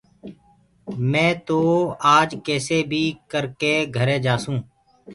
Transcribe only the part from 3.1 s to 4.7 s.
ڪرڪي گھري جآسونٚ